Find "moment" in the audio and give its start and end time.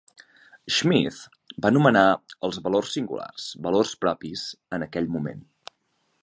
5.19-5.47